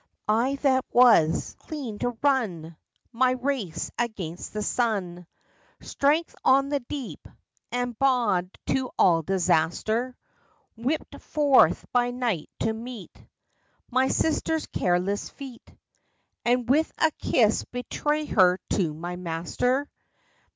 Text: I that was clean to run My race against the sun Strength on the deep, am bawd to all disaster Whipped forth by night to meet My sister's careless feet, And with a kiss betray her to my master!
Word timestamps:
I 0.27 0.55
that 0.63 0.83
was 0.91 1.55
clean 1.59 1.99
to 1.99 2.17
run 2.23 2.75
My 3.11 3.33
race 3.33 3.91
against 3.99 4.51
the 4.51 4.63
sun 4.63 5.27
Strength 5.79 6.35
on 6.43 6.69
the 6.69 6.79
deep, 6.79 7.27
am 7.71 7.91
bawd 7.93 8.49
to 8.65 8.89
all 8.97 9.21
disaster 9.21 10.17
Whipped 10.75 11.21
forth 11.21 11.85
by 11.93 12.09
night 12.09 12.49
to 12.61 12.73
meet 12.73 13.15
My 13.91 14.07
sister's 14.07 14.65
careless 14.65 15.29
feet, 15.29 15.71
And 16.43 16.67
with 16.67 16.91
a 16.97 17.11
kiss 17.19 17.63
betray 17.65 18.25
her 18.25 18.57
to 18.71 18.95
my 18.95 19.17
master! 19.17 19.87